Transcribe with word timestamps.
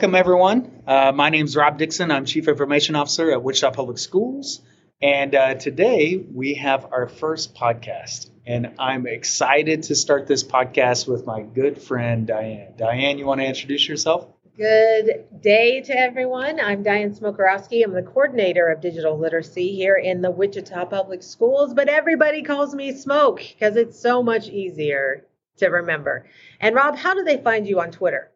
welcome 0.00 0.14
everyone. 0.14 0.82
Uh, 0.86 1.12
my 1.14 1.28
name 1.28 1.44
is 1.44 1.54
Rob 1.54 1.76
Dixon. 1.76 2.10
I'm 2.10 2.24
Chief 2.24 2.48
Information 2.48 2.96
Officer 2.96 3.32
at 3.32 3.42
Wichita 3.42 3.72
Public 3.72 3.98
Schools. 3.98 4.62
And 5.02 5.34
uh, 5.34 5.56
today 5.56 6.16
we 6.16 6.54
have 6.54 6.86
our 6.90 7.06
first 7.06 7.54
podcast. 7.54 8.30
And 8.46 8.76
I'm 8.78 9.06
excited 9.06 9.82
to 9.82 9.94
start 9.94 10.26
this 10.26 10.42
podcast 10.42 11.06
with 11.06 11.26
my 11.26 11.42
good 11.42 11.82
friend, 11.82 12.26
Diane. 12.26 12.72
Diane, 12.78 13.18
you 13.18 13.26
want 13.26 13.42
to 13.42 13.46
introduce 13.46 13.86
yourself? 13.86 14.26
Good 14.56 15.26
day 15.42 15.82
to 15.82 15.92
everyone. 15.92 16.60
I'm 16.60 16.82
Diane 16.82 17.14
Smokorowski. 17.14 17.84
I'm 17.84 17.92
the 17.92 18.00
coordinator 18.00 18.68
of 18.68 18.80
digital 18.80 19.18
literacy 19.18 19.74
here 19.74 19.96
in 19.96 20.22
the 20.22 20.30
Wichita 20.30 20.86
Public 20.86 21.22
Schools, 21.22 21.74
but 21.74 21.90
everybody 21.90 22.40
calls 22.40 22.74
me 22.74 22.94
Smoke 22.94 23.42
because 23.50 23.76
it's 23.76 24.00
so 24.00 24.22
much 24.22 24.48
easier 24.48 25.26
to 25.58 25.66
remember. 25.66 26.24
And 26.58 26.74
Rob, 26.74 26.96
how 26.96 27.12
do 27.12 27.22
they 27.22 27.36
find 27.36 27.68
you 27.68 27.80
on 27.80 27.90
Twitter? 27.90 28.29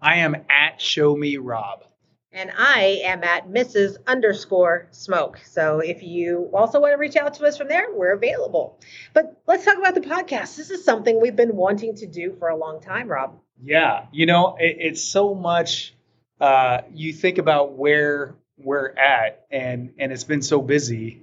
I 0.00 0.16
am 0.18 0.36
at 0.48 0.80
Show 0.80 1.16
Me 1.16 1.36
Rob. 1.38 1.84
And 2.30 2.52
I 2.56 3.00
am 3.04 3.24
at 3.24 3.48
Mrs. 3.48 3.96
underscore 4.06 4.86
smoke. 4.90 5.40
So 5.44 5.80
if 5.80 6.02
you 6.02 6.50
also 6.52 6.80
want 6.80 6.92
to 6.92 6.98
reach 6.98 7.16
out 7.16 7.34
to 7.34 7.46
us 7.46 7.56
from 7.56 7.68
there, 7.68 7.86
we're 7.92 8.12
available. 8.12 8.78
But 9.12 9.40
let's 9.46 9.64
talk 9.64 9.76
about 9.78 9.94
the 9.94 10.02
podcast. 10.02 10.56
This 10.56 10.70
is 10.70 10.84
something 10.84 11.20
we've 11.20 11.34
been 11.34 11.56
wanting 11.56 11.96
to 11.96 12.06
do 12.06 12.36
for 12.38 12.48
a 12.48 12.56
long 12.56 12.80
time, 12.80 13.08
Rob. 13.08 13.40
Yeah, 13.62 14.06
you 14.12 14.26
know, 14.26 14.56
it, 14.58 14.76
it's 14.78 15.02
so 15.02 15.34
much. 15.34 15.94
Uh, 16.40 16.82
you 16.92 17.12
think 17.12 17.38
about 17.38 17.72
where 17.72 18.36
we're 18.56 18.90
at, 18.90 19.46
and 19.50 19.94
and 19.98 20.12
it's 20.12 20.24
been 20.24 20.42
so 20.42 20.60
busy. 20.60 21.22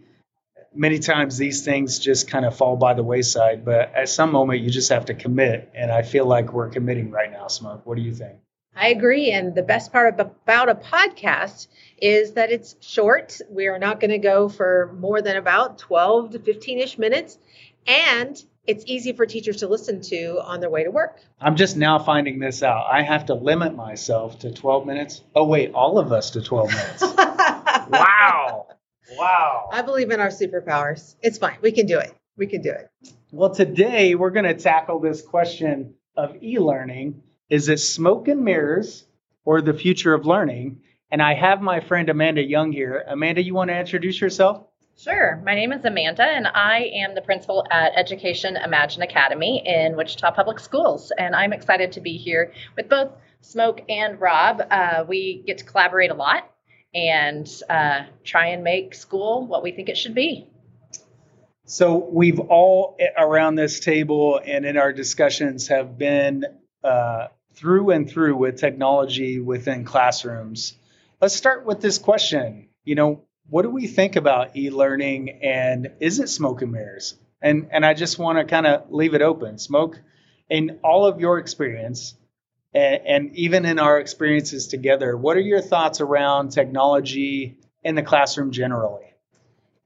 Many 0.73 0.99
times 0.99 1.37
these 1.37 1.63
things 1.63 1.99
just 1.99 2.27
kind 2.27 2.45
of 2.45 2.57
fall 2.57 2.75
by 2.75 2.95
the 2.95 3.03
wayside, 3.03 3.63
but 3.63 3.95
at 3.95 4.09
some 4.09 4.31
moment 4.31 4.61
you 4.61 4.69
just 4.69 4.89
have 4.89 5.05
to 5.05 5.13
commit, 5.13 5.71
and 5.73 5.89
I 5.89 6.01
feel 6.01 6.25
like 6.25 6.51
we're 6.51 6.69
committing 6.69 7.11
right 7.11 7.31
now. 7.31 7.47
Smoke, 7.47 7.85
what 7.85 7.95
do 7.95 8.01
you 8.01 8.13
think? 8.13 8.39
I 8.75 8.89
agree. 8.89 9.31
And 9.31 9.55
the 9.55 9.63
best 9.63 9.91
part 9.91 10.19
about 10.19 10.69
a 10.69 10.75
podcast 10.75 11.67
is 11.97 12.33
that 12.33 12.51
it's 12.51 12.75
short. 12.81 13.39
We 13.49 13.67
are 13.67 13.79
not 13.79 13.99
going 13.99 14.11
to 14.11 14.17
go 14.17 14.49
for 14.49 14.93
more 14.99 15.21
than 15.21 15.37
about 15.37 15.77
12 15.77 16.31
to 16.31 16.39
15 16.39 16.79
ish 16.79 16.97
minutes. 16.97 17.37
And 17.87 18.41
it's 18.67 18.83
easy 18.87 19.13
for 19.13 19.25
teachers 19.25 19.57
to 19.57 19.67
listen 19.67 20.01
to 20.01 20.41
on 20.43 20.59
their 20.59 20.69
way 20.69 20.83
to 20.83 20.91
work. 20.91 21.19
I'm 21.39 21.55
just 21.55 21.77
now 21.77 21.99
finding 21.99 22.39
this 22.39 22.63
out. 22.63 22.85
I 22.91 23.03
have 23.03 23.27
to 23.27 23.35
limit 23.35 23.75
myself 23.75 24.39
to 24.39 24.51
12 24.51 24.85
minutes. 24.85 25.23
Oh, 25.35 25.45
wait, 25.45 25.73
all 25.73 25.99
of 25.99 26.11
us 26.11 26.31
to 26.31 26.41
12 26.41 26.69
minutes. 26.69 27.01
wow. 27.89 28.67
Wow. 29.17 29.69
I 29.71 29.83
believe 29.83 30.09
in 30.09 30.19
our 30.19 30.29
superpowers. 30.29 31.15
It's 31.21 31.37
fine. 31.37 31.57
We 31.61 31.71
can 31.71 31.85
do 31.85 31.99
it. 31.99 32.13
We 32.37 32.47
can 32.47 32.61
do 32.61 32.71
it. 32.71 32.89
Well, 33.31 33.51
today 33.51 34.15
we're 34.15 34.31
going 34.31 34.45
to 34.45 34.55
tackle 34.55 34.99
this 34.99 35.21
question 35.21 35.93
of 36.17 36.41
e 36.41 36.57
learning 36.59 37.21
is 37.49 37.69
it 37.69 37.77
smoke 37.77 38.27
and 38.27 38.43
mirrors 38.43 39.05
or 39.43 39.61
the 39.61 39.73
future 39.73 40.13
of 40.13 40.25
learning? 40.25 40.81
And 41.11 41.21
I 41.21 41.35
have 41.35 41.61
my 41.61 41.79
friend 41.79 42.09
Amanda 42.09 42.43
Young 42.43 42.71
here. 42.71 43.03
Amanda, 43.07 43.43
you 43.43 43.53
want 43.53 43.69
to 43.69 43.79
introduce 43.79 44.19
yourself? 44.19 44.65
Sure. 44.97 45.41
My 45.45 45.53
name 45.53 45.73
is 45.73 45.83
Amanda, 45.83 46.23
and 46.23 46.47
I 46.47 46.89
am 46.95 47.15
the 47.15 47.21
principal 47.21 47.65
at 47.69 47.91
Education 47.95 48.55
Imagine 48.55 49.01
Academy 49.01 49.61
in 49.65 49.95
Wichita 49.95 50.31
Public 50.31 50.59
Schools. 50.59 51.11
And 51.17 51.35
I'm 51.35 51.53
excited 51.53 51.91
to 51.93 52.01
be 52.01 52.17
here 52.17 52.53
with 52.75 52.89
both 52.89 53.11
Smoke 53.41 53.81
and 53.89 54.19
Rob. 54.19 54.61
Uh, 54.71 55.03
we 55.07 55.43
get 55.45 55.59
to 55.59 55.65
collaborate 55.65 56.11
a 56.11 56.15
lot 56.15 56.49
and 56.93 57.47
uh, 57.69 58.03
try 58.23 58.47
and 58.47 58.63
make 58.63 58.95
school 58.95 59.45
what 59.45 59.61
we 59.61 59.71
think 59.71 59.89
it 59.89 59.97
should 59.97 60.15
be. 60.15 60.47
So, 61.65 61.97
we've 61.97 62.39
all 62.39 62.97
around 63.17 63.55
this 63.55 63.79
table 63.79 64.39
and 64.43 64.65
in 64.65 64.77
our 64.77 64.93
discussions 64.93 65.67
have 65.67 65.97
been 65.97 66.45
uh, 66.83 67.27
through 67.55 67.91
and 67.91 68.09
through 68.09 68.35
with 68.35 68.59
technology 68.59 69.39
within 69.39 69.85
classrooms. 69.85 70.73
Let's 71.21 71.35
start 71.35 71.65
with 71.65 71.81
this 71.81 71.97
question. 71.97 72.67
You 72.83 72.95
know, 72.95 73.21
what 73.49 73.63
do 73.63 73.69
we 73.69 73.87
think 73.87 74.15
about 74.15 74.55
e-learning 74.55 75.39
and 75.41 75.91
is 75.99 76.19
it 76.19 76.29
smoke 76.29 76.61
and 76.61 76.71
mirrors? 76.71 77.15
And 77.41 77.69
and 77.71 77.85
I 77.85 77.93
just 77.93 78.17
want 78.19 78.37
to 78.39 78.45
kind 78.45 78.65
of 78.65 78.91
leave 78.91 79.13
it 79.13 79.21
open. 79.21 79.57
Smoke 79.57 79.99
in 80.49 80.79
all 80.83 81.05
of 81.05 81.19
your 81.19 81.39
experience 81.39 82.15
and, 82.73 83.01
and 83.05 83.35
even 83.35 83.65
in 83.65 83.79
our 83.79 83.99
experiences 83.99 84.67
together, 84.67 85.15
what 85.15 85.37
are 85.37 85.41
your 85.41 85.61
thoughts 85.61 86.01
around 86.01 86.49
technology 86.49 87.57
in 87.83 87.95
the 87.95 88.03
classroom 88.03 88.51
generally? 88.51 89.13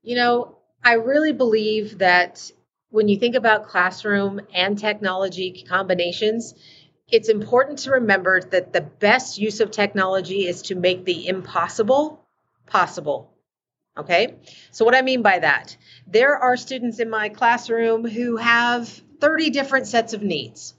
You 0.01 0.15
know, 0.15 0.57
I 0.83 0.93
really 0.93 1.33
believe 1.33 1.99
that 1.99 2.51
when 2.89 3.07
you 3.07 3.19
think 3.19 3.35
about 3.35 3.67
classroom 3.67 4.41
and 4.53 4.77
technology 4.77 5.65
combinations, 5.69 6.55
it's 7.11 7.29
important 7.29 7.79
to 7.79 7.91
remember 7.91 8.41
that 8.41 8.73
the 8.73 8.81
best 8.81 9.37
use 9.37 9.59
of 9.59 9.71
technology 9.71 10.47
is 10.47 10.63
to 10.63 10.75
make 10.75 11.05
the 11.05 11.27
impossible 11.27 12.25
possible. 12.65 13.33
Okay? 13.97 14.35
So, 14.71 14.85
what 14.85 14.95
I 14.95 15.01
mean 15.01 15.21
by 15.21 15.39
that, 15.39 15.75
there 16.07 16.37
are 16.37 16.55
students 16.55 16.99
in 16.99 17.09
my 17.09 17.29
classroom 17.29 18.07
who 18.07 18.37
have 18.37 18.87
30 19.19 19.49
different 19.49 19.87
sets 19.87 20.13
of 20.13 20.21
needs. 20.21 20.73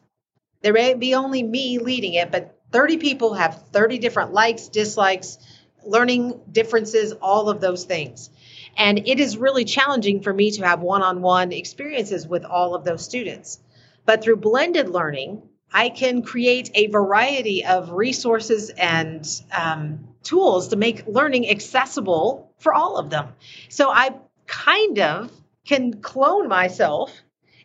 There 0.62 0.72
may 0.72 0.94
be 0.94 1.14
only 1.14 1.42
me 1.42 1.78
leading 1.78 2.14
it, 2.14 2.30
but 2.30 2.58
30 2.72 2.98
people 2.98 3.34
have 3.34 3.62
30 3.72 3.98
different 3.98 4.32
likes, 4.32 4.68
dislikes, 4.68 5.38
learning 5.84 6.41
differences, 6.50 7.12
all 7.12 7.48
of 7.48 7.60
those 7.60 7.84
things. 7.84 8.30
And 8.76 9.06
it 9.08 9.18
is 9.20 9.36
really 9.36 9.64
challenging 9.64 10.22
for 10.22 10.32
me 10.32 10.52
to 10.52 10.64
have 10.64 10.80
one 10.80 11.02
on 11.02 11.22
one 11.22 11.52
experiences 11.52 12.26
with 12.26 12.44
all 12.44 12.74
of 12.74 12.84
those 12.84 13.04
students. 13.04 13.58
But 14.06 14.22
through 14.22 14.36
blended 14.36 14.88
learning, 14.88 15.42
I 15.72 15.91
can 15.91 16.22
create 16.22 16.70
a 16.75 16.88
variety 16.88 17.64
of 17.64 17.92
resources 17.92 18.70
and 18.70 19.26
um, 19.53 20.08
tools 20.22 20.69
to 20.69 20.76
make 20.76 21.06
learning 21.06 21.48
accessible 21.48 22.53
for 22.58 22.75
all 22.75 22.97
of 22.97 23.10
them. 23.10 23.28
So 23.69 23.91
I 23.91 24.14
kind 24.47 24.98
of 24.98 25.32
can 25.64 26.00
clone 26.00 26.48
myself 26.48 27.12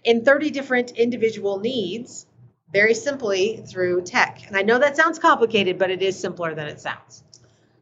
in 0.03 0.23
30 0.23 0.51
different 0.51 0.91
individual 0.91 1.59
needs 1.59 2.27
very 2.71 2.93
simply 2.93 3.63
through 3.65 4.01
tech. 4.01 4.45
And 4.47 4.55
I 4.55 4.61
know 4.61 4.77
that 4.79 4.95
sounds 4.95 5.17
complicated, 5.17 5.79
but 5.79 5.89
it 5.89 6.01
is 6.01 6.19
simpler 6.19 6.53
than 6.53 6.67
it 6.67 6.79
sounds. 6.79 7.23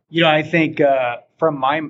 You 0.09 0.23
know, 0.23 0.29
I 0.29 0.43
think 0.43 0.79
uh, 0.79 1.17
from 1.37 1.57
my 1.57 1.81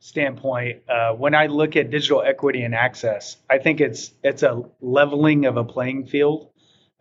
standpoint, 0.00 0.82
uh, 0.88 1.12
when 1.12 1.34
I 1.34 1.46
look 1.46 1.76
at 1.76 1.90
digital 1.90 2.22
equity 2.22 2.62
and 2.62 2.74
access, 2.74 3.36
I 3.48 3.58
think 3.58 3.80
it's 3.80 4.12
it's 4.24 4.42
a 4.42 4.62
leveling 4.80 5.44
of 5.44 5.56
a 5.56 5.64
playing 5.64 6.06
field 6.06 6.48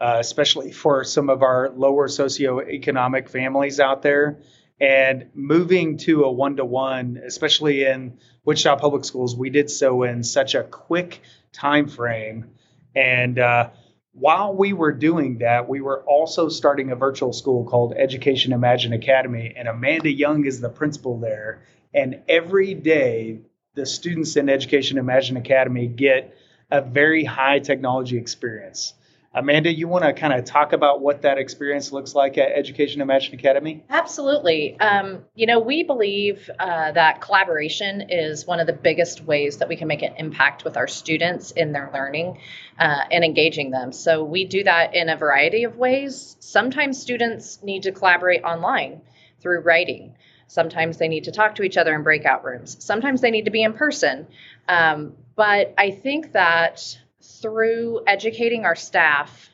uh, 0.01 0.17
especially 0.19 0.71
for 0.71 1.03
some 1.03 1.29
of 1.29 1.43
our 1.43 1.69
lower 1.69 2.07
socioeconomic 2.07 3.29
families 3.29 3.79
out 3.79 4.01
there. 4.01 4.39
And 4.79 5.27
moving 5.35 5.97
to 5.99 6.23
a 6.23 6.31
one 6.31 6.55
to 6.55 6.65
one, 6.65 7.21
especially 7.23 7.85
in 7.85 8.17
Wichita 8.43 8.77
Public 8.77 9.05
Schools, 9.05 9.35
we 9.35 9.51
did 9.51 9.69
so 9.69 10.01
in 10.01 10.23
such 10.23 10.55
a 10.55 10.63
quick 10.63 11.21
time 11.53 11.87
frame. 11.87 12.49
And 12.95 13.37
uh, 13.37 13.69
while 14.13 14.55
we 14.55 14.73
were 14.73 14.91
doing 14.91 15.37
that, 15.37 15.69
we 15.69 15.81
were 15.81 16.01
also 16.01 16.49
starting 16.49 16.91
a 16.91 16.95
virtual 16.95 17.31
school 17.31 17.65
called 17.65 17.93
Education 17.95 18.53
Imagine 18.53 18.93
Academy. 18.93 19.53
And 19.55 19.67
Amanda 19.67 20.11
Young 20.11 20.47
is 20.47 20.61
the 20.61 20.69
principal 20.69 21.19
there. 21.19 21.61
And 21.93 22.21
every 22.27 22.73
day, 22.73 23.41
the 23.75 23.85
students 23.85 24.35
in 24.35 24.49
Education 24.49 24.97
Imagine 24.97 25.37
Academy 25.37 25.85
get 25.85 26.35
a 26.71 26.81
very 26.81 27.23
high 27.23 27.59
technology 27.59 28.17
experience. 28.17 28.95
Amanda, 29.33 29.73
you 29.73 29.87
want 29.87 30.03
to 30.03 30.11
kind 30.11 30.33
of 30.33 30.43
talk 30.43 30.73
about 30.73 30.99
what 30.99 31.21
that 31.21 31.37
experience 31.37 31.93
looks 31.93 32.13
like 32.13 32.37
at 32.37 32.51
Education 32.51 32.99
Imagine 32.99 33.33
Academy? 33.35 33.81
Absolutely. 33.89 34.77
Um, 34.77 35.23
you 35.35 35.47
know, 35.47 35.59
we 35.59 35.83
believe 35.83 36.49
uh, 36.59 36.91
that 36.91 37.21
collaboration 37.21 38.09
is 38.09 38.45
one 38.45 38.59
of 38.59 38.67
the 38.67 38.73
biggest 38.73 39.23
ways 39.23 39.57
that 39.57 39.69
we 39.69 39.77
can 39.77 39.87
make 39.87 40.01
an 40.01 40.15
impact 40.17 40.65
with 40.65 40.75
our 40.75 40.87
students 40.87 41.51
in 41.51 41.71
their 41.71 41.89
learning 41.93 42.39
uh, 42.77 43.03
and 43.09 43.23
engaging 43.23 43.71
them. 43.71 43.93
So 43.93 44.25
we 44.25 44.43
do 44.43 44.65
that 44.65 44.95
in 44.95 45.07
a 45.07 45.15
variety 45.15 45.63
of 45.63 45.77
ways. 45.77 46.35
Sometimes 46.41 47.01
students 47.01 47.63
need 47.63 47.83
to 47.83 47.93
collaborate 47.93 48.43
online 48.43 49.01
through 49.39 49.61
writing. 49.61 50.15
Sometimes 50.47 50.97
they 50.97 51.07
need 51.07 51.23
to 51.23 51.31
talk 51.31 51.55
to 51.55 51.63
each 51.63 51.77
other 51.77 51.95
in 51.95 52.03
breakout 52.03 52.43
rooms. 52.43 52.75
Sometimes 52.83 53.21
they 53.21 53.31
need 53.31 53.45
to 53.45 53.51
be 53.51 53.63
in 53.63 53.71
person. 53.71 54.27
Um, 54.67 55.13
but 55.37 55.73
I 55.77 55.91
think 55.91 56.33
that 56.33 56.97
through 57.39 58.01
educating 58.07 58.65
our 58.65 58.75
staff 58.75 59.49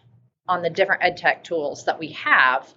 on 0.47 0.62
the 0.62 0.69
different 0.69 1.03
ed 1.03 1.18
tech 1.18 1.44
tools 1.44 1.85
that 1.85 2.00
we 2.00 2.13
have. 2.13 2.68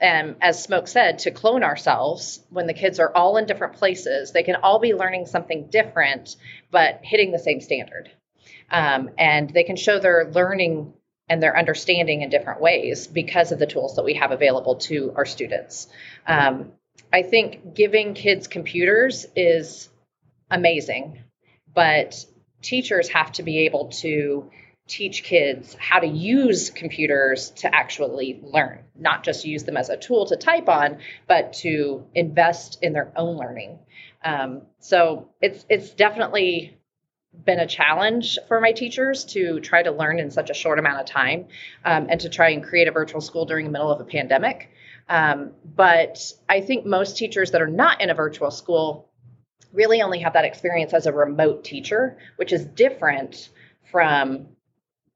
Um, 0.00 0.36
as 0.40 0.62
Smoke 0.62 0.86
said, 0.86 1.20
to 1.20 1.32
clone 1.32 1.64
ourselves 1.64 2.40
when 2.50 2.68
the 2.68 2.74
kids 2.74 3.00
are 3.00 3.12
all 3.14 3.36
in 3.36 3.46
different 3.46 3.74
places, 3.74 4.30
they 4.30 4.44
can 4.44 4.56
all 4.56 4.78
be 4.78 4.94
learning 4.94 5.26
something 5.26 5.66
different, 5.70 6.36
but 6.70 7.00
hitting 7.02 7.32
the 7.32 7.38
same 7.38 7.60
standard. 7.60 8.08
Um, 8.70 9.10
and 9.18 9.50
they 9.50 9.64
can 9.64 9.76
show 9.76 9.98
their 9.98 10.30
learning 10.30 10.92
and 11.28 11.42
their 11.42 11.58
understanding 11.58 12.22
in 12.22 12.30
different 12.30 12.60
ways 12.60 13.06
because 13.06 13.52
of 13.52 13.58
the 13.58 13.66
tools 13.66 13.96
that 13.96 14.04
we 14.04 14.14
have 14.14 14.30
available 14.30 14.76
to 14.76 15.12
our 15.16 15.26
students. 15.26 15.88
Um, 16.26 16.72
I 17.12 17.22
think 17.22 17.74
giving 17.74 18.14
kids 18.14 18.46
computers 18.46 19.26
is 19.34 19.88
amazing, 20.50 21.24
but 21.74 22.24
teachers 22.62 23.08
have 23.08 23.32
to 23.32 23.42
be 23.42 23.60
able 23.66 23.88
to 23.88 24.50
teach 24.86 25.22
kids 25.22 25.76
how 25.78 26.00
to 26.00 26.06
use 26.06 26.70
computers 26.70 27.50
to 27.50 27.72
actually 27.72 28.40
learn, 28.42 28.80
not 28.98 29.22
just 29.22 29.44
use 29.44 29.64
them 29.64 29.76
as 29.76 29.90
a 29.90 29.96
tool 29.96 30.26
to 30.26 30.36
type 30.36 30.68
on, 30.68 30.98
but 31.26 31.52
to 31.52 32.06
invest 32.14 32.78
in 32.82 32.94
their 32.94 33.12
own 33.14 33.36
learning. 33.36 33.78
Um, 34.24 34.62
so 34.80 35.28
it's 35.40 35.64
it's 35.68 35.90
definitely 35.90 36.78
been 37.44 37.60
a 37.60 37.66
challenge 37.66 38.38
for 38.48 38.60
my 38.60 38.72
teachers 38.72 39.24
to 39.26 39.60
try 39.60 39.82
to 39.82 39.90
learn 39.90 40.18
in 40.18 40.30
such 40.30 40.50
a 40.50 40.54
short 40.54 40.78
amount 40.78 41.00
of 41.00 41.06
time 41.06 41.46
um, 41.84 42.06
and 42.08 42.20
to 42.20 42.28
try 42.28 42.50
and 42.50 42.64
create 42.64 42.88
a 42.88 42.90
virtual 42.90 43.20
school 43.20 43.44
during 43.44 43.66
the 43.66 43.70
middle 43.70 43.92
of 43.92 44.00
a 44.00 44.04
pandemic. 44.04 44.70
Um, 45.08 45.52
but 45.64 46.32
I 46.48 46.60
think 46.60 46.84
most 46.84 47.16
teachers 47.16 47.52
that 47.52 47.62
are 47.62 47.68
not 47.68 48.00
in 48.00 48.10
a 48.10 48.14
virtual 48.14 48.50
school 48.50 49.07
really 49.72 50.02
only 50.02 50.20
have 50.20 50.34
that 50.34 50.44
experience 50.44 50.94
as 50.94 51.06
a 51.06 51.12
remote 51.12 51.64
teacher, 51.64 52.18
which 52.36 52.52
is 52.52 52.64
different 52.64 53.50
from 53.90 54.48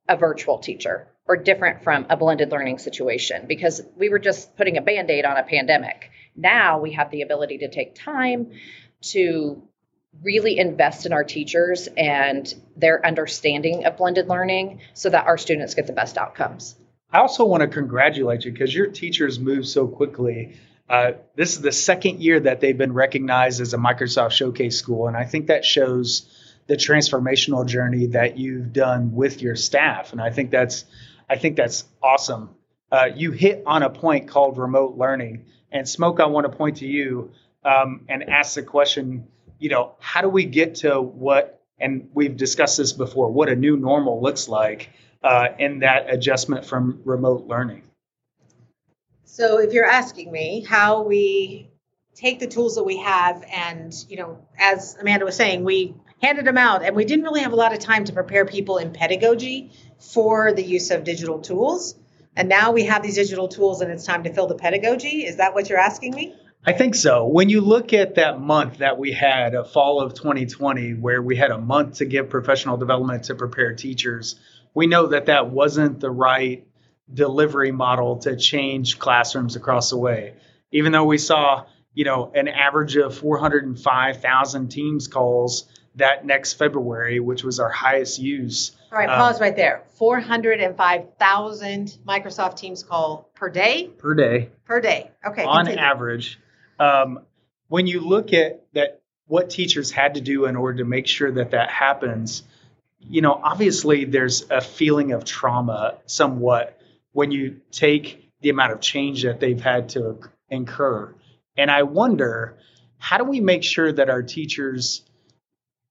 a 0.08 0.16
virtual 0.16 0.58
teacher 0.58 1.08
or 1.26 1.37
different 1.37 1.82
from 1.84 2.06
a 2.10 2.16
blended 2.16 2.50
learning 2.50 2.78
situation 2.78 3.46
because 3.46 3.81
we 3.96 4.08
were 4.08 4.19
just 4.19 4.56
putting 4.56 4.76
a 4.76 4.82
band 4.82 5.10
aid 5.10 5.25
on 5.25 5.37
a 5.37 5.43
pandemic. 5.43 6.10
Now 6.37 6.81
we 6.81 6.93
have 6.93 7.10
the 7.10 7.22
ability 7.22 7.58
to 7.58 7.70
take 7.70 7.94
time 7.94 8.52
to 9.02 9.62
really 10.22 10.58
invest 10.58 11.06
in 11.06 11.12
our 11.12 11.25
teachers 11.25 11.88
and 11.96 12.52
their 12.76 13.04
understanding 13.04 13.84
of 13.84 13.96
blended 13.96 14.28
learning 14.28 14.81
so 14.94 15.08
that 15.08 15.26
our 15.26 15.38
students 15.38 15.75
get 15.75 15.87
the 15.87 15.93
best 15.93 16.19
outcomes. 16.19 16.76
I 17.10 17.19
also 17.19 17.44
want 17.44 17.62
to 17.62 17.69
congratulate 17.69 18.44
you 18.44 18.52
because 18.52 18.75
your 18.75 18.87
teachers 18.87 19.38
move 19.38 19.66
so 19.66 19.87
quickly. 19.87 20.56
Uh, 20.92 21.12
this 21.34 21.54
is 21.56 21.62
the 21.62 21.72
second 21.72 22.20
year 22.20 22.38
that 22.38 22.60
they've 22.60 22.76
been 22.76 22.92
recognized 22.92 23.62
as 23.62 23.72
a 23.72 23.78
Microsoft 23.78 24.32
Showcase 24.32 24.78
school, 24.78 25.08
and 25.08 25.16
I 25.16 25.24
think 25.24 25.46
that 25.46 25.64
shows 25.64 26.30
the 26.66 26.76
transformational 26.76 27.64
journey 27.66 28.08
that 28.08 28.36
you've 28.36 28.74
done 28.74 29.14
with 29.14 29.40
your 29.40 29.56
staff. 29.56 30.12
And 30.12 30.20
I 30.20 30.28
think 30.28 30.50
that's, 30.50 30.84
I 31.30 31.36
think 31.36 31.56
that's 31.56 31.84
awesome. 32.02 32.50
Uh, 32.90 33.06
you 33.16 33.30
hit 33.32 33.62
on 33.64 33.82
a 33.82 33.88
point 33.88 34.28
called 34.28 34.58
remote 34.58 34.98
learning, 34.98 35.46
and 35.70 35.88
Smoke, 35.88 36.20
I 36.20 36.26
want 36.26 36.44
to 36.52 36.54
point 36.54 36.76
to 36.76 36.86
you 36.86 37.30
um, 37.64 38.04
and 38.10 38.28
ask 38.28 38.54
the 38.56 38.62
question. 38.62 39.28
You 39.58 39.70
know, 39.70 39.94
how 39.98 40.20
do 40.20 40.28
we 40.28 40.44
get 40.44 40.74
to 40.76 41.00
what? 41.00 41.62
And 41.80 42.10
we've 42.12 42.36
discussed 42.36 42.76
this 42.76 42.92
before. 42.92 43.30
What 43.30 43.48
a 43.48 43.56
new 43.56 43.78
normal 43.78 44.20
looks 44.20 44.46
like 44.46 44.90
uh, 45.24 45.48
in 45.58 45.78
that 45.78 46.12
adjustment 46.12 46.66
from 46.66 47.00
remote 47.06 47.46
learning. 47.46 47.84
So, 49.24 49.58
if 49.60 49.72
you're 49.72 49.86
asking 49.86 50.30
me 50.30 50.64
how 50.69 51.02
we 51.02 51.70
take 52.14 52.38
the 52.38 52.46
tools 52.46 52.74
that 52.76 52.84
we 52.84 52.98
have, 52.98 53.44
and 53.52 53.92
you 54.08 54.16
know, 54.16 54.46
as 54.58 54.96
Amanda 55.00 55.24
was 55.24 55.36
saying, 55.36 55.64
we 55.64 55.94
handed 56.22 56.44
them 56.44 56.58
out, 56.58 56.84
and 56.84 56.94
we 56.94 57.04
didn't 57.04 57.24
really 57.24 57.40
have 57.40 57.52
a 57.52 57.56
lot 57.56 57.72
of 57.72 57.78
time 57.78 58.04
to 58.04 58.12
prepare 58.12 58.44
people 58.44 58.78
in 58.78 58.92
pedagogy 58.92 59.72
for 59.98 60.52
the 60.52 60.62
use 60.62 60.90
of 60.90 61.04
digital 61.04 61.40
tools. 61.40 61.94
And 62.36 62.48
now 62.48 62.72
we 62.72 62.84
have 62.84 63.02
these 63.02 63.16
digital 63.16 63.48
tools, 63.48 63.80
and 63.80 63.90
it's 63.90 64.04
time 64.04 64.22
to 64.24 64.32
fill 64.32 64.46
the 64.46 64.54
pedagogy. 64.54 65.25
Is 65.26 65.36
that 65.36 65.54
what 65.54 65.68
you're 65.68 65.78
asking 65.78 66.14
me? 66.14 66.34
I 66.64 66.72
think 66.72 66.94
so. 66.94 67.26
When 67.26 67.48
you 67.48 67.60
look 67.60 67.92
at 67.92 68.14
that 68.14 68.40
month 68.40 68.78
that 68.78 68.96
we 68.96 69.12
had, 69.12 69.54
a 69.54 69.64
fall 69.64 70.00
of 70.00 70.14
2020, 70.14 70.94
where 70.94 71.20
we 71.20 71.36
had 71.36 71.50
a 71.50 71.58
month 71.58 71.98
to 71.98 72.04
give 72.04 72.30
professional 72.30 72.76
development 72.76 73.25
to 73.25 73.34
prepare 73.34 73.75
teachers, 73.75 74.36
we 74.72 74.86
know 74.86 75.08
that 75.08 75.26
that 75.26 75.50
wasn't 75.50 75.98
the 75.98 76.10
right 76.10 76.66
delivery 77.12 77.73
model 77.73 78.19
to 78.19 78.37
change 78.37 78.99
classrooms 78.99 79.56
across 79.56 79.91
the 79.91 79.97
way. 79.97 80.35
Even 80.70 80.93
though 80.93 81.05
we 81.05 81.19
saw, 81.19 81.64
you 81.94 82.05
know, 82.05 82.31
an 82.35 82.49
average 82.49 82.97
of 82.97 83.17
405,000 83.17 84.69
Teams 84.69 85.09
calls 85.09 85.67
that 85.97 86.25
next 86.25 86.55
February, 86.55 87.20
which 87.20 87.44
was 87.44 87.61
our 87.61 87.69
highest 87.69 88.19
use. 88.19 88.75
All 88.91 88.97
right, 88.99 89.09
pause 89.09 89.37
um, 89.37 89.43
right 89.43 89.55
there. 89.55 89.82
405,000 89.97 91.99
Microsoft 92.06 92.56
Teams 92.56 92.82
call 92.82 93.29
per 93.35 93.50
day? 93.50 93.91
Per 93.99 94.14
day. 94.14 94.49
Per 94.64 94.81
day. 94.81 95.11
Okay. 95.26 95.44
On 95.44 95.67
continue. 95.67 95.85
average. 95.85 96.41
Um, 96.79 97.20
when 97.69 97.87
you 97.87 98.00
look 98.00 98.32
at 98.32 98.64
that, 98.73 99.03
what 99.26 99.50
teachers 99.50 99.91
had 99.91 100.14
to 100.14 100.20
do 100.20 100.47
in 100.47 100.56
order 100.56 100.79
to 100.79 100.85
make 100.85 101.06
sure 101.06 101.31
that 101.32 101.50
that 101.53 101.70
happens, 101.70 102.43
you 103.00 103.23
know, 103.23 103.32
obviously 103.32 104.05
there's 104.05 104.44
a 104.50 104.61
feeling 104.61 105.12
of 105.12 105.25
trauma 105.25 105.94
somewhat 106.06 106.79
when 107.12 107.31
you 107.31 107.61
take 107.70 108.31
the 108.41 108.50
amount 108.50 108.73
of 108.73 108.81
change 108.81 109.23
that 109.23 109.41
they've 109.41 109.61
had 109.61 109.91
to 109.91 110.19
incur. 110.50 111.14
And 111.56 111.70
I 111.70 111.85
wonder, 111.85 112.59
how 112.99 113.19
do 113.19 113.25
we 113.25 113.41
make 113.41 113.62
sure 113.62 113.93
that 113.93 114.11
our 114.11 114.23
teachers 114.23 115.03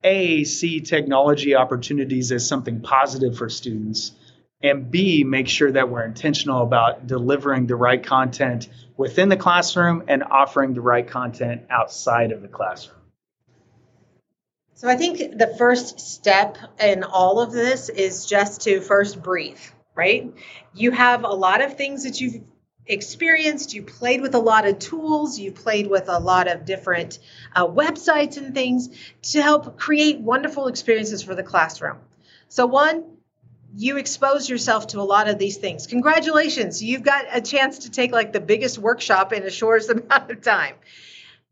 a 0.04 0.44
see 0.44 0.80
technology 0.80 1.56
opportunities 1.56 2.32
as 2.32 2.48
something 2.48 2.82
positive 2.82 3.38
for 3.38 3.50
students 3.50 4.14
and 4.64 4.90
b 4.90 5.24
make 5.24 5.48
sure 5.48 5.72
that 5.72 5.90
we're 5.90 6.04
intentional 6.04 6.64
about 6.64 7.06
delivering 7.08 7.68
the 7.68 7.76
right 7.76 8.04
content 8.04 8.68
within 8.98 9.30
the 9.30 9.38
classroom 9.38 10.04
and 10.08 10.24
offering 10.24 10.74
the 10.74 10.82
right 10.82 11.08
content 11.08 11.64
outside 11.70 12.32
of 12.32 12.42
the 12.42 12.48
classroom 12.48 12.98
so 14.74 14.88
i 14.88 14.96
think 14.96 15.20
the 15.38 15.54
first 15.58 16.00
step 16.00 16.58
in 16.80 17.04
all 17.04 17.40
of 17.40 17.52
this 17.52 17.90
is 17.90 18.26
just 18.26 18.62
to 18.62 18.82
first 18.82 19.22
breathe 19.22 19.60
right 19.96 20.34
you 20.74 20.92
have 20.92 21.24
a 21.24 21.28
lot 21.28 21.62
of 21.62 21.78
things 21.78 22.04
that 22.04 22.22
you've 22.22 22.42
experienced, 22.86 23.74
you 23.74 23.84
played 23.84 24.22
with 24.22 24.36
a 24.36 24.40
lot 24.40 24.68
of 24.68 24.80
tools, 24.80 25.40
you 25.40 25.52
played 25.52 25.88
with 25.88 26.10
a 26.10 26.20
lot 26.20 26.48
of 26.48 26.66
different 26.66 27.20
uh, 27.56 27.68
websites 27.68 28.38
and 28.38 28.54
things 28.54 28.90
to 29.22 29.42
help 29.42 29.78
create 29.78 30.20
wonderful 30.20 30.68
experiences 30.68 31.22
for 31.24 31.36
the 31.36 31.44
classroom. 31.44 31.98
So, 32.50 32.66
one, 32.66 33.04
you 33.74 33.98
expose 33.98 34.50
yourself 34.50 34.88
to 34.88 35.00
a 35.00 35.04
lot 35.04 35.30
of 35.30 35.38
these 35.38 35.58
things. 35.58 35.88
Congratulations, 35.88 36.84
you've 36.84 37.04
got 37.04 37.26
a 37.32 37.42
chance 37.42 37.80
to 37.80 37.92
take 37.92 38.12
like 38.12 38.34
the 38.34 38.42
biggest 38.42 38.78
workshop 38.78 39.32
in 39.32 39.44
a 39.44 39.52
shortest 39.52 39.90
amount 39.92 40.32
of 40.32 40.42
time. 40.42 40.76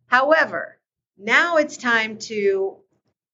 However, 0.07 0.77
now 1.18 1.57
it's 1.57 1.77
time 1.77 2.18
to 2.18 2.77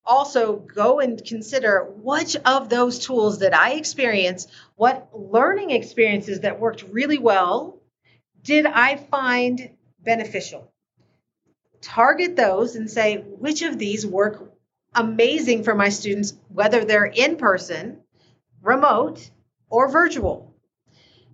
also 0.05 0.57
go 0.57 0.99
and 0.99 1.23
consider 1.23 1.91
which 1.97 2.35
of 2.37 2.69
those 2.69 2.99
tools 2.99 3.39
that 3.39 3.55
I 3.55 3.73
experienced, 3.73 4.51
what 4.75 5.09
learning 5.13 5.71
experiences 5.71 6.41
that 6.41 6.59
worked 6.59 6.83
really 6.83 7.17
well 7.17 7.79
did 8.43 8.65
I 8.65 8.97
find 8.97 9.71
beneficial? 9.99 10.71
Target 11.81 12.35
those 12.35 12.75
and 12.75 12.89
say 12.89 13.17
which 13.17 13.61
of 13.63 13.77
these 13.77 14.05
work 14.05 14.53
amazing 14.93 15.63
for 15.63 15.75
my 15.75 15.89
students, 15.89 16.33
whether 16.49 16.85
they're 16.85 17.05
in 17.05 17.37
person, 17.37 17.99
remote, 18.61 19.29
or 19.69 19.89
virtual. 19.89 20.53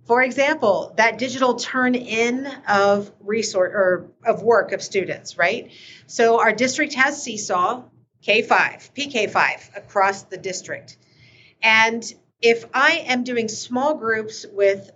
For 0.04 0.20
example, 0.22 0.94
that 0.96 1.18
digital 1.18 1.54
turn 1.54 1.94
in 1.94 2.46
of 2.68 3.12
resource 3.20 3.72
or 3.72 4.10
of 4.26 4.42
work 4.42 4.72
of 4.72 4.82
students, 4.82 5.38
right? 5.38 5.70
So 6.06 6.40
our 6.40 6.52
district 6.52 6.94
has 6.94 7.22
Seesaw 7.22 7.84
K5, 8.26 8.90
PK5 8.94 9.76
across 9.76 10.22
the 10.22 10.36
district. 10.36 10.96
And 11.62 12.02
if 12.40 12.64
I 12.74 13.04
am 13.06 13.24
doing 13.24 13.48
small 13.48 13.94
groups 13.94 14.46
with 14.50 14.90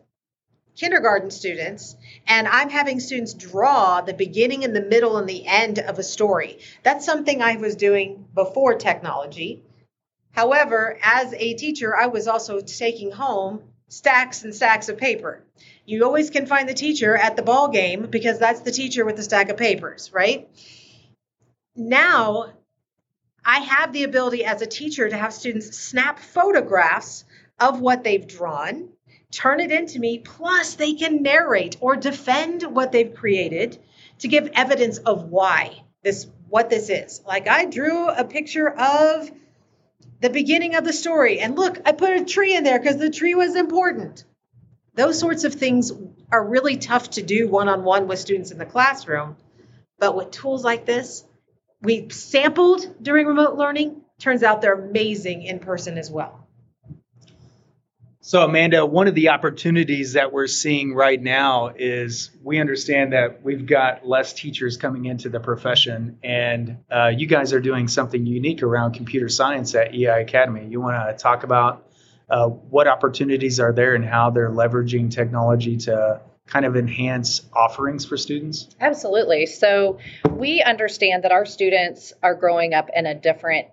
kindergarten 0.76 1.30
students 1.30 1.96
and 2.26 2.46
I'm 2.46 2.70
having 2.70 3.00
students 3.00 3.34
draw 3.34 4.02
the 4.02 4.14
beginning 4.14 4.64
and 4.64 4.76
the 4.76 4.82
middle 4.82 5.16
and 5.16 5.28
the 5.28 5.46
end 5.46 5.78
of 5.78 5.98
a 5.98 6.02
story. 6.02 6.58
That's 6.82 7.06
something 7.06 7.42
I 7.42 7.56
was 7.56 7.76
doing 7.76 8.26
before 8.34 8.74
technology. 8.74 9.62
However, 10.32 10.98
as 11.02 11.32
a 11.32 11.54
teacher, 11.54 11.96
I 11.96 12.06
was 12.06 12.28
also 12.28 12.60
taking 12.60 13.10
home 13.10 13.62
stacks 13.88 14.44
and 14.44 14.54
stacks 14.54 14.88
of 14.88 14.98
paper. 14.98 15.42
You 15.86 16.04
always 16.04 16.30
can 16.30 16.46
find 16.46 16.68
the 16.68 16.74
teacher 16.74 17.16
at 17.16 17.36
the 17.36 17.42
ball 17.42 17.68
game 17.68 18.08
because 18.10 18.38
that's 18.38 18.60
the 18.60 18.72
teacher 18.72 19.04
with 19.04 19.16
the 19.16 19.22
stack 19.22 19.48
of 19.48 19.56
papers, 19.56 20.10
right? 20.12 20.48
Now, 21.74 22.52
I 23.46 23.60
have 23.60 23.92
the 23.92 24.02
ability 24.02 24.44
as 24.44 24.60
a 24.60 24.66
teacher 24.66 25.08
to 25.08 25.16
have 25.16 25.32
students 25.32 25.78
snap 25.78 26.18
photographs 26.18 27.24
of 27.58 27.80
what 27.80 28.04
they've 28.04 28.26
drawn 28.26 28.90
turn 29.30 29.60
it 29.60 29.70
into 29.70 29.98
me, 29.98 30.18
plus 30.18 30.74
they 30.74 30.94
can 30.94 31.22
narrate 31.22 31.76
or 31.80 31.96
defend 31.96 32.62
what 32.62 32.92
they've 32.92 33.14
created 33.14 33.78
to 34.18 34.28
give 34.28 34.50
evidence 34.54 34.98
of 34.98 35.24
why 35.24 35.82
this 36.02 36.26
what 36.48 36.70
this 36.70 36.88
is. 36.88 37.20
Like 37.26 37.48
I 37.48 37.64
drew 37.66 38.08
a 38.08 38.24
picture 38.24 38.68
of 38.68 39.30
the 40.20 40.30
beginning 40.30 40.76
of 40.76 40.84
the 40.84 40.92
story 40.92 41.40
and 41.40 41.56
look, 41.56 41.80
I 41.84 41.92
put 41.92 42.16
a 42.16 42.24
tree 42.24 42.54
in 42.54 42.64
there 42.64 42.78
because 42.78 42.98
the 42.98 43.10
tree 43.10 43.34
was 43.34 43.56
important. 43.56 44.24
Those 44.94 45.18
sorts 45.18 45.44
of 45.44 45.54
things 45.54 45.92
are 46.32 46.44
really 46.44 46.76
tough 46.76 47.10
to 47.10 47.22
do 47.22 47.48
one-on-one 47.48 48.08
with 48.08 48.18
students 48.18 48.50
in 48.50 48.58
the 48.58 48.64
classroom, 48.64 49.36
but 49.98 50.16
with 50.16 50.30
tools 50.30 50.64
like 50.64 50.86
this, 50.86 51.24
we 51.82 52.08
sampled 52.10 53.02
during 53.02 53.26
remote 53.26 53.56
learning, 53.56 54.02
turns 54.18 54.42
out 54.42 54.62
they're 54.62 54.74
amazing 54.74 55.42
in 55.42 55.58
person 55.58 55.98
as 55.98 56.10
well. 56.10 56.46
So, 58.26 58.42
Amanda, 58.42 58.84
one 58.84 59.06
of 59.06 59.14
the 59.14 59.28
opportunities 59.28 60.14
that 60.14 60.32
we're 60.32 60.48
seeing 60.48 60.92
right 60.92 61.22
now 61.22 61.72
is 61.76 62.32
we 62.42 62.58
understand 62.58 63.12
that 63.12 63.44
we've 63.44 63.66
got 63.66 64.04
less 64.04 64.32
teachers 64.32 64.76
coming 64.76 65.04
into 65.04 65.28
the 65.28 65.38
profession, 65.38 66.18
and 66.24 66.78
uh, 66.90 67.12
you 67.16 67.28
guys 67.28 67.52
are 67.52 67.60
doing 67.60 67.86
something 67.86 68.26
unique 68.26 68.64
around 68.64 68.94
computer 68.94 69.28
science 69.28 69.76
at 69.76 69.94
EI 69.94 70.22
Academy. 70.22 70.66
You 70.66 70.80
want 70.80 71.08
to 71.08 71.22
talk 71.22 71.44
about 71.44 71.88
uh, 72.28 72.48
what 72.48 72.88
opportunities 72.88 73.60
are 73.60 73.72
there 73.72 73.94
and 73.94 74.04
how 74.04 74.30
they're 74.30 74.50
leveraging 74.50 75.12
technology 75.12 75.76
to 75.76 76.20
kind 76.46 76.64
of 76.64 76.76
enhance 76.76 77.42
offerings 77.52 78.04
for 78.04 78.16
students? 78.16 78.68
Absolutely. 78.80 79.46
So 79.46 79.98
we 80.30 80.62
understand 80.62 81.24
that 81.24 81.32
our 81.32 81.44
students 81.44 82.12
are 82.22 82.34
growing 82.34 82.74
up 82.74 82.90
in 82.94 83.06
a 83.06 83.14
different 83.14 83.68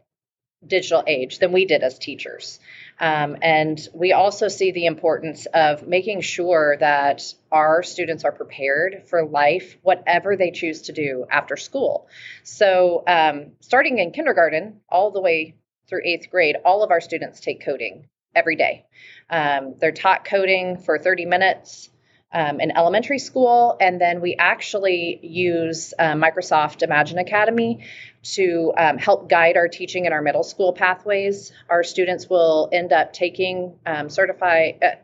digital 0.66 1.04
age 1.06 1.40
than 1.40 1.52
we 1.52 1.66
did 1.66 1.84
as 1.84 2.00
teachers. 2.00 2.60
Um, 3.00 3.38
and 3.42 3.80
we 3.94 4.14
also 4.14 4.48
see 4.48 4.72
the 4.72 4.86
importance 4.86 5.46
of 5.48 5.88
making 5.88 6.22
sure 6.22 6.78
that 6.80 7.34
our 7.52 7.84
students 7.84 8.24
are 8.24 8.32
prepared 8.32 9.04
for 9.08 9.26
life, 9.26 9.78
whatever 9.82 10.36
they 10.36 10.52
choose 10.52 10.84
to 10.84 10.94
do 10.94 11.26
after 11.30 11.58
school. 11.58 12.08
So, 12.44 13.04
um, 13.08 13.54
starting 13.60 14.00
in 14.00 14.12
kindergarten 14.12 14.82
all 14.88 15.12
the 15.12 15.22
way 15.22 15.56
through 15.90 16.02
eighth 16.06 16.30
grade, 16.30 16.56
all 16.64 16.84
of 16.84 16.92
our 16.92 17.02
students 17.02 17.40
take 17.40 17.66
coding 17.66 18.08
every 18.36 18.56
day. 18.56 18.86
Um, 19.30 19.76
they're 19.80 19.92
taught 19.92 20.26
coding 20.26 20.78
for 20.78 20.98
30 20.98 21.26
minutes 21.26 21.90
um, 22.34 22.60
in 22.60 22.76
elementary 22.76 23.20
school, 23.20 23.78
and 23.80 24.02
then 24.02 24.20
we 24.20 24.36
actually 24.38 25.20
use 25.22 25.94
uh, 25.98 26.14
Microsoft 26.14 26.82
Imagine 26.82 27.20
Academy 27.20 27.86
to 28.24 28.74
um, 28.78 28.98
help 28.98 29.30
guide 29.30 29.56
our 29.56 29.68
teaching 29.68 30.06
in 30.06 30.14
our 30.14 30.22
middle 30.22 30.44
school 30.44 30.74
pathways. 30.74 31.52
Our 31.70 31.84
students 31.84 32.30
will 32.30 32.70
end 32.72 32.92
up 32.92 33.14
taking 33.14 33.78
um, 33.86 34.10
certify. 34.10 34.72
Uh, 34.82 34.96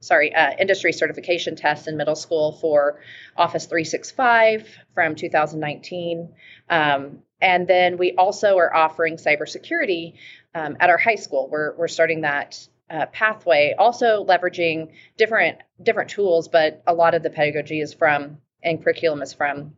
sorry, 0.00 0.34
uh, 0.34 0.50
industry 0.58 0.92
certification 0.92 1.54
tests 1.54 1.86
in 1.86 1.96
middle 1.96 2.16
school 2.16 2.52
for 2.60 2.98
Office 3.36 3.66
365 3.66 4.68
from 4.94 5.14
2019. 5.14 6.34
Um, 6.68 7.20
and 7.40 7.68
then 7.68 7.98
we 7.98 8.12
also 8.16 8.58
are 8.58 8.74
offering 8.74 9.16
cybersecurity 9.16 10.14
um, 10.54 10.76
at 10.80 10.90
our 10.90 10.98
high 10.98 11.14
school. 11.14 11.48
We're, 11.48 11.74
we're 11.76 11.88
starting 11.88 12.22
that 12.22 12.66
uh, 12.92 13.06
pathway, 13.06 13.74
also 13.78 14.24
leveraging 14.24 14.90
different 15.16 15.58
different 15.82 16.10
tools, 16.10 16.48
but 16.48 16.82
a 16.86 16.92
lot 16.92 17.14
of 17.14 17.22
the 17.22 17.30
pedagogy 17.30 17.80
is 17.80 17.94
from 17.94 18.38
and 18.62 18.82
curriculum 18.82 19.22
is 19.22 19.32
from 19.32 19.74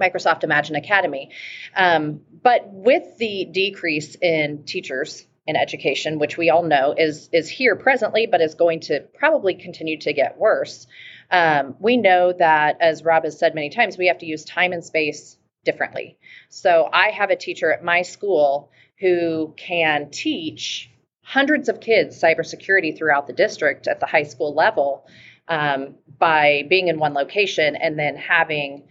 Microsoft 0.00 0.44
Imagine 0.44 0.76
Academy. 0.76 1.30
Um, 1.76 2.22
but 2.42 2.62
with 2.68 3.18
the 3.18 3.44
decrease 3.44 4.16
in 4.16 4.64
teachers 4.64 5.26
in 5.46 5.56
education, 5.56 6.18
which 6.18 6.36
we 6.36 6.50
all 6.50 6.62
know 6.62 6.94
is 6.96 7.28
is 7.32 7.48
here 7.48 7.76
presently, 7.76 8.26
but 8.26 8.40
is 8.40 8.54
going 8.54 8.80
to 8.80 9.00
probably 9.00 9.54
continue 9.54 9.98
to 9.98 10.12
get 10.12 10.38
worse. 10.38 10.86
Um, 11.30 11.76
we 11.78 11.98
know 11.98 12.32
that, 12.32 12.78
as 12.80 13.04
Rob 13.04 13.24
has 13.24 13.38
said 13.38 13.54
many 13.54 13.68
times, 13.68 13.98
we 13.98 14.06
have 14.06 14.18
to 14.18 14.26
use 14.26 14.44
time 14.44 14.72
and 14.72 14.82
space 14.82 15.36
differently. 15.64 16.16
So 16.48 16.88
I 16.90 17.10
have 17.10 17.28
a 17.28 17.36
teacher 17.36 17.70
at 17.70 17.84
my 17.84 18.02
school 18.02 18.70
who 19.00 19.54
can 19.56 20.10
teach 20.10 20.90
hundreds 21.28 21.68
of 21.68 21.80
kids 21.80 22.20
cybersecurity 22.20 22.96
throughout 22.96 23.26
the 23.26 23.34
district 23.34 23.86
at 23.86 24.00
the 24.00 24.06
high 24.06 24.22
school 24.22 24.54
level 24.54 25.06
um, 25.46 25.94
by 26.18 26.64
being 26.68 26.88
in 26.88 26.98
one 26.98 27.12
location 27.12 27.76
and 27.76 27.98
then 27.98 28.16
having 28.16 28.84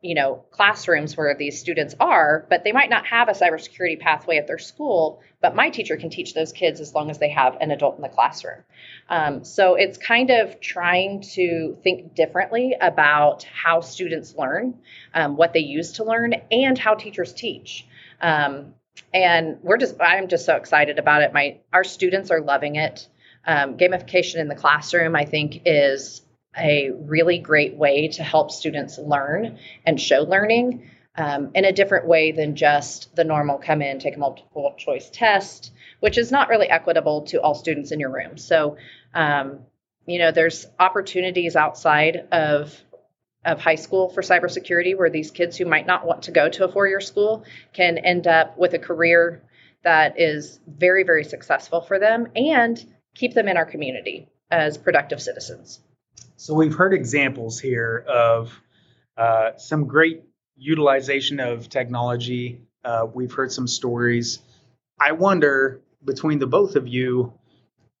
you 0.00 0.14
know 0.14 0.44
classrooms 0.52 1.16
where 1.16 1.34
these 1.34 1.58
students 1.58 1.94
are 1.98 2.46
but 2.48 2.62
they 2.62 2.72
might 2.72 2.90
not 2.90 3.06
have 3.06 3.28
a 3.28 3.32
cybersecurity 3.32 3.98
pathway 3.98 4.36
at 4.36 4.46
their 4.46 4.58
school 4.58 5.20
but 5.44 5.54
my 5.54 5.68
teacher 5.68 5.98
can 5.98 6.08
teach 6.08 6.32
those 6.32 6.52
kids 6.52 6.80
as 6.80 6.94
long 6.94 7.10
as 7.10 7.18
they 7.18 7.28
have 7.28 7.58
an 7.60 7.70
adult 7.70 7.96
in 7.96 8.00
the 8.00 8.08
classroom. 8.08 8.62
Um, 9.10 9.44
so 9.44 9.74
it's 9.74 9.98
kind 9.98 10.30
of 10.30 10.58
trying 10.58 11.20
to 11.34 11.76
think 11.82 12.14
differently 12.14 12.74
about 12.80 13.42
how 13.42 13.82
students 13.82 14.34
learn 14.38 14.78
um, 15.12 15.36
what 15.36 15.52
they 15.52 15.60
use 15.60 15.92
to 15.92 16.04
learn 16.04 16.32
and 16.50 16.78
how 16.78 16.94
teachers 16.94 17.34
teach. 17.34 17.86
Um, 18.22 18.72
and 19.12 19.58
we're 19.62 19.76
just 19.76 19.96
i'm 20.00 20.28
just 20.28 20.46
so 20.46 20.56
excited 20.56 20.98
about 20.98 21.22
it. 21.22 21.32
My 21.32 21.58
our 21.72 21.84
students 21.84 22.30
are 22.30 22.40
loving 22.40 22.76
it. 22.76 23.08
Um, 23.46 23.76
gamification 23.76 24.36
in 24.36 24.48
the 24.48 24.54
classroom 24.54 25.14
i 25.14 25.26
think 25.26 25.62
is 25.66 26.22
a 26.56 26.90
really 26.92 27.38
great 27.38 27.74
way 27.76 28.08
to 28.08 28.22
help 28.22 28.50
students 28.50 28.96
learn 28.96 29.58
and 29.84 30.00
show 30.00 30.22
learning 30.22 30.88
um, 31.16 31.50
in 31.54 31.66
a 31.66 31.72
different 31.72 32.06
way 32.06 32.32
than 32.32 32.56
just 32.56 33.14
the 33.14 33.24
normal 33.24 33.58
come 33.58 33.82
in 33.82 33.98
take 33.98 34.16
a 34.16 34.18
multiple 34.18 34.74
choice 34.78 35.10
test 35.10 35.72
which 36.04 36.18
is 36.18 36.30
not 36.30 36.50
really 36.50 36.68
equitable 36.68 37.22
to 37.22 37.40
all 37.40 37.54
students 37.54 37.90
in 37.90 37.98
your 37.98 38.10
room. 38.10 38.36
So 38.36 38.76
um, 39.14 39.60
you 40.04 40.18
know 40.18 40.32
there's 40.32 40.66
opportunities 40.78 41.56
outside 41.56 42.28
of 42.30 42.78
of 43.44 43.60
high 43.60 43.74
school 43.74 44.08
for 44.08 44.22
cybersecurity, 44.22 44.96
where 44.96 45.10
these 45.10 45.30
kids 45.30 45.56
who 45.56 45.64
might 45.64 45.86
not 45.86 46.06
want 46.06 46.22
to 46.22 46.30
go 46.30 46.48
to 46.48 46.64
a 46.64 46.72
four 46.72 46.86
year 46.86 47.00
school 47.00 47.44
can 47.72 47.98
end 47.98 48.26
up 48.26 48.56
with 48.56 48.74
a 48.74 48.78
career 48.78 49.42
that 49.82 50.18
is 50.18 50.60
very, 50.66 51.04
very 51.04 51.24
successful 51.24 51.82
for 51.82 51.98
them 51.98 52.28
and 52.34 52.84
keep 53.14 53.34
them 53.34 53.48
in 53.48 53.56
our 53.56 53.66
community 53.66 54.28
as 54.50 54.78
productive 54.78 55.20
citizens. 55.20 55.80
So, 56.36 56.54
we've 56.54 56.74
heard 56.74 56.94
examples 56.94 57.60
here 57.60 58.04
of 58.08 58.52
uh, 59.16 59.56
some 59.56 59.86
great 59.86 60.22
utilization 60.56 61.40
of 61.40 61.68
technology. 61.68 62.62
Uh, 62.84 63.06
we've 63.12 63.32
heard 63.32 63.52
some 63.52 63.66
stories. 63.66 64.40
I 65.00 65.12
wonder, 65.12 65.80
between 66.04 66.38
the 66.38 66.46
both 66.46 66.76
of 66.76 66.86
you, 66.88 67.32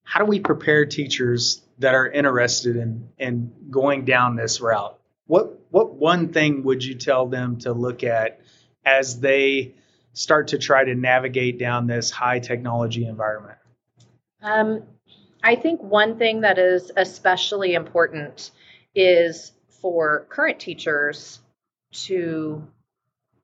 how 0.04 0.20
do 0.20 0.26
we 0.26 0.40
prepare 0.40 0.84
teachers 0.86 1.62
that 1.78 1.94
are 1.94 2.08
interested 2.08 2.76
in, 2.76 3.08
in 3.18 3.52
going 3.70 4.04
down 4.04 4.36
this 4.36 4.60
route? 4.60 4.98
What 5.26 5.58
what 5.70 5.94
one 5.94 6.32
thing 6.32 6.62
would 6.64 6.84
you 6.84 6.94
tell 6.94 7.26
them 7.26 7.58
to 7.60 7.72
look 7.72 8.04
at 8.04 8.40
as 8.84 9.20
they 9.20 9.74
start 10.12 10.48
to 10.48 10.58
try 10.58 10.84
to 10.84 10.94
navigate 10.94 11.58
down 11.58 11.86
this 11.86 12.10
high 12.10 12.38
technology 12.38 13.06
environment? 13.06 13.58
Um, 14.42 14.82
I 15.42 15.56
think 15.56 15.82
one 15.82 16.18
thing 16.18 16.42
that 16.42 16.58
is 16.58 16.92
especially 16.96 17.74
important 17.74 18.50
is 18.94 19.52
for 19.82 20.26
current 20.28 20.60
teachers 20.60 21.40
to 21.92 22.66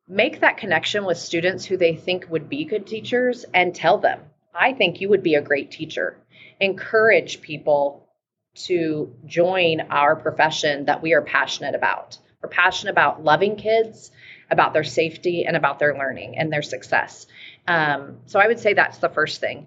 make 0.09 0.41
that 0.41 0.57
connection 0.57 1.05
with 1.05 1.19
students 1.19 1.65
who 1.65 1.77
they 1.77 1.95
think 1.95 2.27
would 2.31 2.49
be 2.49 2.65
good 2.65 2.87
teachers 2.87 3.45
and 3.55 3.75
tell 3.75 3.99
them, 3.99 4.21
I 4.55 4.73
think 4.73 5.01
you 5.01 5.09
would 5.09 5.23
be 5.23 5.35
a 5.35 5.43
great 5.43 5.71
teacher. 5.71 6.17
Encourage 6.61 7.41
people 7.41 8.09
to 8.55 9.15
join 9.27 9.81
our 9.91 10.17
profession 10.17 10.87
that 10.87 11.03
we 11.03 11.15
are 11.15 11.23
passionate 11.23 11.75
about. 11.75 12.19
We're 12.43 12.49
passionate 12.49 12.93
about 12.93 13.23
loving 13.23 13.57
kids, 13.57 14.11
about 14.51 14.73
their 14.73 14.85
safety, 14.85 15.45
and 15.45 15.57
about 15.57 15.79
their 15.79 15.97
learning 15.97 16.37
and 16.37 16.53
their 16.53 16.63
success. 16.63 17.27
Um, 17.69 18.19
so 18.27 18.41
I 18.41 18.47
would 18.47 18.59
say 18.59 18.75
that's 18.75 18.99
the 18.99 19.09
first 19.09 19.41
thing. 19.41 19.67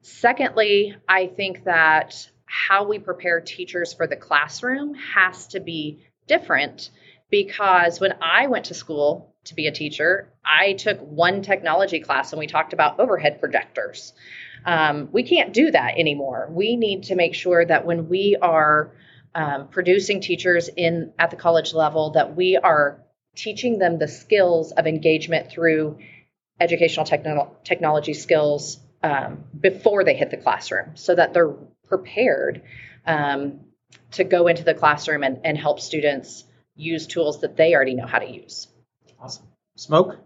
Secondly, 0.00 0.96
I 1.08 1.26
think 1.26 1.64
that 1.64 2.28
how 2.46 2.84
we 2.86 2.98
prepare 2.98 3.40
teachers 3.40 3.92
for 3.92 4.06
the 4.06 4.16
classroom 4.16 4.94
has 4.94 5.48
to 5.48 5.60
be 5.60 6.04
different 6.26 6.90
because 7.30 8.00
when 8.00 8.14
I 8.20 8.46
went 8.46 8.66
to 8.66 8.74
school 8.74 9.34
to 9.44 9.54
be 9.54 9.66
a 9.66 9.72
teacher, 9.72 10.32
I 10.44 10.74
took 10.74 11.00
one 11.00 11.42
technology 11.42 12.00
class 12.00 12.32
and 12.32 12.38
we 12.38 12.46
talked 12.46 12.72
about 12.72 13.00
overhead 13.00 13.40
projectors. 13.40 14.12
Um, 14.64 15.08
we 15.12 15.22
can't 15.22 15.52
do 15.52 15.70
that 15.70 15.98
anymore. 15.98 16.48
We 16.50 16.76
need 16.76 17.04
to 17.04 17.14
make 17.14 17.34
sure 17.34 17.64
that 17.64 17.84
when 17.84 18.08
we 18.08 18.36
are 18.40 18.92
um, 19.34 19.68
producing 19.68 20.20
teachers 20.20 20.68
in 20.68 21.12
at 21.18 21.30
the 21.30 21.36
college 21.36 21.74
level, 21.74 22.10
that 22.10 22.36
we 22.36 22.56
are 22.56 23.02
teaching 23.34 23.78
them 23.78 23.98
the 23.98 24.08
skills 24.08 24.72
of 24.72 24.86
engagement 24.86 25.50
through 25.50 25.98
educational 26.60 27.06
techno- 27.06 27.56
technology 27.64 28.14
skills 28.14 28.78
um, 29.02 29.44
before 29.58 30.04
they 30.04 30.14
hit 30.14 30.30
the 30.30 30.36
classroom, 30.36 30.94
so 30.94 31.14
that 31.14 31.34
they're 31.34 31.54
prepared 31.88 32.62
um, 33.06 33.60
to 34.12 34.24
go 34.24 34.46
into 34.46 34.62
the 34.62 34.74
classroom 34.74 35.24
and, 35.24 35.40
and 35.44 35.58
help 35.58 35.80
students 35.80 36.44
use 36.76 37.06
tools 37.06 37.40
that 37.40 37.56
they 37.56 37.74
already 37.74 37.94
know 37.94 38.06
how 38.06 38.18
to 38.18 38.30
use. 38.30 38.68
Awesome. 39.18 39.46
Smoke. 39.76 40.18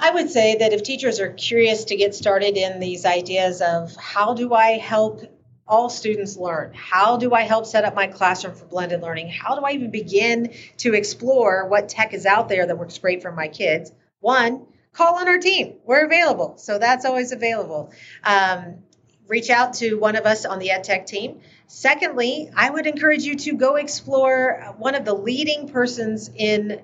I 0.00 0.10
would 0.10 0.30
say 0.30 0.56
that 0.56 0.72
if 0.72 0.82
teachers 0.82 1.18
are 1.18 1.32
curious 1.32 1.84
to 1.86 1.96
get 1.96 2.14
started 2.14 2.56
in 2.56 2.78
these 2.78 3.04
ideas 3.04 3.60
of 3.60 3.96
how 3.96 4.34
do 4.34 4.54
I 4.54 4.78
help 4.78 5.22
all 5.66 5.90
students 5.90 6.36
learn? 6.36 6.72
How 6.74 7.16
do 7.16 7.34
I 7.34 7.42
help 7.42 7.66
set 7.66 7.84
up 7.84 7.94
my 7.94 8.06
classroom 8.06 8.54
for 8.54 8.64
blended 8.64 9.02
learning? 9.02 9.28
How 9.28 9.58
do 9.58 9.64
I 9.64 9.72
even 9.72 9.90
begin 9.90 10.54
to 10.78 10.94
explore 10.94 11.66
what 11.66 11.88
tech 11.88 12.14
is 12.14 12.26
out 12.26 12.48
there 12.48 12.66
that 12.66 12.78
works 12.78 12.98
great 12.98 13.22
for 13.22 13.32
my 13.32 13.48
kids? 13.48 13.92
One, 14.20 14.66
call 14.92 15.16
on 15.16 15.28
our 15.28 15.38
team. 15.38 15.74
We're 15.84 16.06
available. 16.06 16.56
So 16.58 16.78
that's 16.78 17.04
always 17.04 17.32
available. 17.32 17.92
Um, 18.24 18.84
reach 19.26 19.50
out 19.50 19.74
to 19.74 19.96
one 19.96 20.16
of 20.16 20.24
us 20.24 20.46
on 20.46 20.58
the 20.58 20.68
EdTech 20.68 21.06
team. 21.06 21.40
Secondly, 21.66 22.50
I 22.56 22.70
would 22.70 22.86
encourage 22.86 23.24
you 23.24 23.34
to 23.36 23.52
go 23.56 23.76
explore 23.76 24.74
one 24.78 24.94
of 24.94 25.04
the 25.04 25.12
leading 25.12 25.68
persons 25.68 26.30
in 26.34 26.82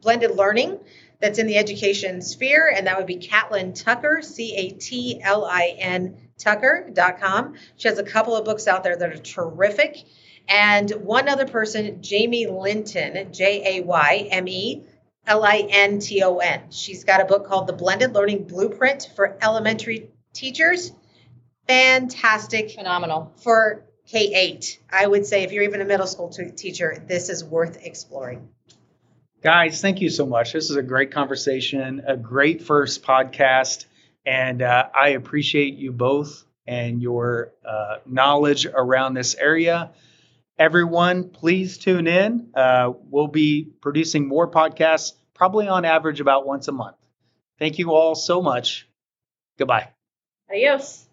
blended 0.00 0.32
learning 0.32 0.78
that's 1.20 1.38
in 1.38 1.46
the 1.46 1.56
education 1.56 2.22
sphere, 2.22 2.72
and 2.74 2.86
that 2.86 2.96
would 2.96 3.06
be 3.06 3.16
Catlin 3.16 3.72
Tucker, 3.72 4.20
C 4.22 4.54
A 4.56 4.70
T 4.70 5.20
L 5.22 5.44
I 5.44 5.74
N 5.78 6.16
Tucker.com. 6.38 7.54
She 7.76 7.88
has 7.88 7.98
a 7.98 8.04
couple 8.04 8.36
of 8.36 8.44
books 8.44 8.68
out 8.68 8.84
there 8.84 8.96
that 8.96 9.12
are 9.12 9.18
terrific. 9.18 10.04
And 10.48 10.90
one 10.90 11.28
other 11.28 11.46
person, 11.46 12.00
Jayme 12.00 12.50
Linton, 12.62 13.32
J 13.32 13.78
A 13.78 13.84
Y 13.84 14.28
M 14.30 14.48
E 14.48 14.84
L 15.26 15.44
I 15.44 15.66
N 15.68 15.98
T 15.98 16.22
O 16.22 16.38
N. 16.38 16.70
She's 16.70 17.04
got 17.04 17.20
a 17.20 17.24
book 17.24 17.46
called 17.46 17.66
The 17.66 17.72
Blended 17.74 18.14
Learning 18.14 18.44
Blueprint 18.44 19.10
for 19.14 19.36
Elementary 19.42 20.10
Teachers. 20.32 20.92
fantastic 21.66 22.70
Phenomenal. 22.70 23.32
for 23.42 23.84
K 24.06 24.32
8. 24.34 24.78
I 24.90 25.06
would 25.06 25.26
say 25.26 25.42
if 25.42 25.52
you're 25.52 25.64
even 25.64 25.82
a 25.82 25.84
middle 25.84 26.06
school 26.06 26.30
t- 26.30 26.50
teacher, 26.50 27.02
this 27.06 27.28
is 27.28 27.44
worth 27.44 27.84
exploring. 27.84 28.48
Guys, 29.40 29.80
thank 29.80 30.00
you 30.00 30.10
so 30.10 30.26
much. 30.26 30.52
This 30.52 30.68
is 30.68 30.76
a 30.76 30.82
great 30.82 31.12
conversation, 31.12 32.02
a 32.06 32.16
great 32.16 32.62
first 32.62 33.04
podcast, 33.04 33.86
and 34.26 34.62
uh, 34.62 34.88
I 34.92 35.10
appreciate 35.10 35.74
you 35.74 35.92
both 35.92 36.44
and 36.66 37.00
your 37.00 37.52
uh, 37.64 37.98
knowledge 38.04 38.66
around 38.66 39.14
this 39.14 39.36
area. 39.36 39.92
Everyone, 40.58 41.28
please 41.28 41.78
tune 41.78 42.08
in. 42.08 42.50
Uh, 42.52 42.92
we'll 43.10 43.28
be 43.28 43.70
producing 43.80 44.26
more 44.26 44.50
podcasts, 44.50 45.12
probably 45.34 45.68
on 45.68 45.84
average 45.84 46.20
about 46.20 46.44
once 46.44 46.66
a 46.66 46.72
month. 46.72 46.96
Thank 47.60 47.78
you 47.78 47.92
all 47.92 48.16
so 48.16 48.42
much. 48.42 48.88
Goodbye. 49.56 49.88
Adios. 50.50 51.07